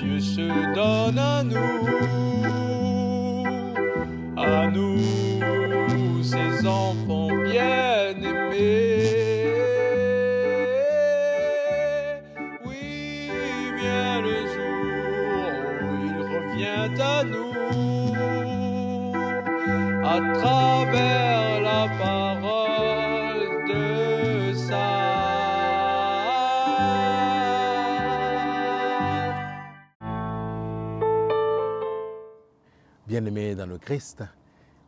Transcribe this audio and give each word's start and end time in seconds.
Dieu 0.00 0.18
se 0.20 0.48
donne 0.74 1.18
à 1.18 1.42
nous, 1.42 1.86
à 4.36 4.66
nous, 4.68 6.22
ses 6.22 6.66
enfants 6.66 7.28
bien-aimés. 7.44 9.12
Oui, 12.66 13.30
vient 13.80 14.20
le 14.20 14.38
jour 14.54 15.54
où 15.82 15.88
il 16.06 16.16
revient 16.34 16.90
à 17.00 17.22
nous, 17.24 17.52
à 20.04 20.16
travers 20.38 21.60
la 21.70 21.82
parole 21.98 23.48
de 23.68 24.52
sa 24.52 24.93
Bien-aimés 33.06 33.54
dans 33.54 33.66
le 33.66 33.76
Christ, 33.76 34.24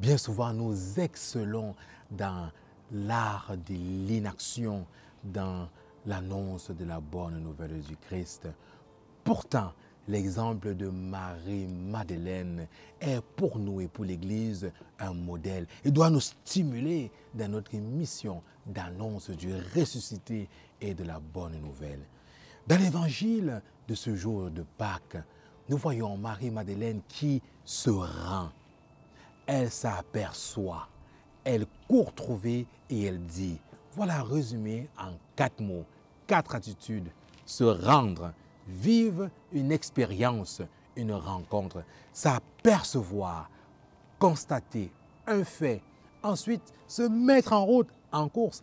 bien 0.00 0.16
souvent 0.16 0.54
nous 0.54 0.98
excellons 0.98 1.74
dans 2.10 2.50
l'art 2.90 3.52
de 3.66 3.74
l'inaction, 3.74 4.86
dans 5.22 5.68
l'annonce 6.06 6.70
de 6.70 6.86
la 6.86 7.00
bonne 7.00 7.42
nouvelle 7.42 7.82
du 7.82 7.98
Christ. 7.98 8.48
Pourtant, 9.24 9.74
l'exemple 10.08 10.74
de 10.74 10.88
Marie-Madeleine 10.88 12.66
est 12.98 13.20
pour 13.36 13.58
nous 13.58 13.82
et 13.82 13.88
pour 13.88 14.06
l'Église 14.06 14.72
un 14.98 15.12
modèle 15.12 15.66
et 15.84 15.90
doit 15.90 16.08
nous 16.08 16.20
stimuler 16.20 17.12
dans 17.34 17.50
notre 17.50 17.76
mission 17.76 18.42
d'annonce 18.64 19.28
du 19.28 19.52
ressuscité 19.76 20.48
et 20.80 20.94
de 20.94 21.04
la 21.04 21.20
bonne 21.20 21.60
nouvelle. 21.60 22.00
Dans 22.66 22.80
l'évangile 22.80 23.60
de 23.86 23.94
ce 23.94 24.16
jour 24.16 24.50
de 24.50 24.62
Pâques, 24.78 25.18
nous 25.68 25.76
voyons 25.76 26.16
Marie-Madeleine 26.16 27.02
qui 27.08 27.42
se 27.64 27.90
rend. 27.90 28.50
Elle 29.46 29.70
s'aperçoit, 29.70 30.88
elle 31.44 31.66
court 31.88 32.14
trouver 32.14 32.66
et 32.90 33.04
elle 33.04 33.24
dit, 33.24 33.58
voilà 33.92 34.22
résumé 34.22 34.88
en 34.98 35.12
quatre 35.36 35.60
mots, 35.60 35.84
quatre 36.26 36.54
attitudes. 36.54 37.10
Se 37.46 37.64
rendre, 37.64 38.32
vivre 38.66 39.30
une 39.52 39.72
expérience, 39.72 40.62
une 40.96 41.12
rencontre, 41.12 41.82
s'apercevoir, 42.12 43.50
constater. 44.18 44.92
Un 45.26 45.44
fait, 45.44 45.82
ensuite 46.22 46.72
se 46.86 47.02
mettre 47.02 47.52
en 47.52 47.64
route, 47.64 47.88
en 48.12 48.28
course. 48.28 48.62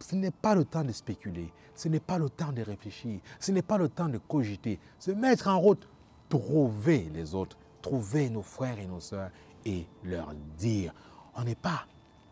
Ce 0.00 0.14
n'est 0.14 0.30
pas 0.30 0.54
le 0.54 0.64
temps 0.64 0.84
de 0.84 0.92
spéculer, 0.92 1.52
ce 1.74 1.88
n'est 1.88 2.00
pas 2.00 2.18
le 2.18 2.30
temps 2.30 2.52
de 2.52 2.62
réfléchir, 2.62 3.20
ce 3.38 3.52
n'est 3.52 3.62
pas 3.62 3.76
le 3.76 3.88
temps 3.88 4.08
de 4.08 4.18
cogiter. 4.18 4.78
Se 4.98 5.10
mettre 5.10 5.48
en 5.48 5.58
route, 5.60 5.86
trouver 6.30 7.10
les 7.12 7.34
autres, 7.34 7.58
trouver 7.82 8.30
nos 8.30 8.42
frères 8.42 8.78
et 8.78 8.86
nos 8.86 9.00
sœurs 9.00 9.30
et 9.66 9.86
leur 10.02 10.32
dire. 10.56 10.94
On 11.34 11.42
n'est 11.42 11.54
pas 11.54 11.84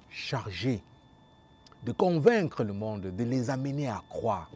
chargé 0.09 0.83
de 1.85 1.93
convaincre 1.93 2.65
le 2.65 2.73
monde, 2.73 3.03
de 3.03 3.25
les 3.25 3.51
amener 3.51 3.89
à 3.89 4.03
croire. 4.09 4.51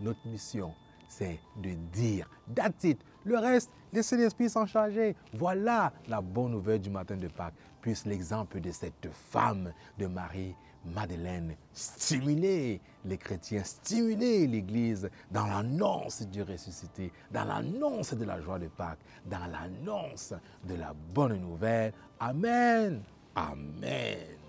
Notre 0.00 0.26
mission, 0.26 0.74
c'est 1.12 1.38
de 1.56 1.74
dire, 1.92 2.28
that's 2.54 2.84
it. 2.84 2.98
Le 3.24 3.36
reste, 3.36 3.70
laissez 3.92 4.16
l'Esprit 4.16 4.48
s'en 4.48 4.66
charger. 4.66 5.14
Voilà 5.34 5.92
la 6.08 6.20
bonne 6.20 6.52
nouvelle 6.52 6.80
du 6.80 6.90
matin 6.90 7.16
de 7.16 7.28
Pâques. 7.28 7.54
Puisse 7.80 8.06
l'exemple 8.06 8.60
de 8.60 8.70
cette 8.70 9.08
femme 9.12 9.72
de 9.98 10.06
Marie 10.06 10.54
Madeleine 10.84 11.54
stimuler 11.72 12.80
les 13.04 13.18
chrétiens, 13.18 13.62
stimuler 13.62 14.46
l'Église 14.46 15.08
dans 15.30 15.46
l'annonce 15.46 16.22
du 16.22 16.42
ressuscité, 16.42 17.12
dans 17.30 17.44
l'annonce 17.44 18.14
de 18.14 18.24
la 18.24 18.40
joie 18.40 18.58
de 18.58 18.68
Pâques, 18.68 19.04
dans 19.26 19.46
l'annonce 19.46 20.34
de 20.64 20.74
la 20.74 20.94
bonne 21.14 21.40
nouvelle. 21.40 21.92
Amen. 22.18 23.02
Amen. 23.34 24.41